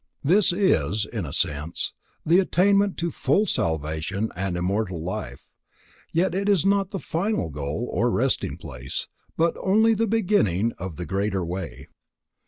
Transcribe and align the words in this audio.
This 0.23 0.51
is, 0.51 1.05
in 1.05 1.27
a 1.27 1.31
sense, 1.31 1.93
the 2.25 2.39
attainment 2.39 2.97
to 2.97 3.11
full 3.11 3.45
salvation 3.45 4.31
and 4.35 4.57
immortal 4.57 4.99
life; 4.99 5.51
yet 6.11 6.33
it 6.33 6.49
is 6.49 6.65
not 6.65 6.89
the 6.89 6.97
final 6.97 7.51
goal 7.51 7.87
or 7.93 8.09
resting 8.09 8.57
place, 8.57 9.07
but 9.37 9.53
only 9.61 9.93
the 9.93 10.07
beginning 10.07 10.71
of 10.79 10.95
the 10.95 11.05
greater 11.05 11.45
way. 11.45 11.87